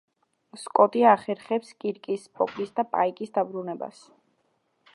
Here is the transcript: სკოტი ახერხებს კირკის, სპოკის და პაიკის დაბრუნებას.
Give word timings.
სკოტი 0.61 1.03
ახერხებს 1.09 1.69
კირკის, 1.83 2.23
სპოკის 2.29 2.73
და 2.79 2.87
პაიკის 2.95 3.35
დაბრუნებას. 3.37 4.01